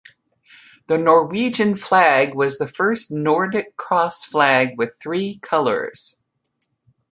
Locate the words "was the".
2.33-2.65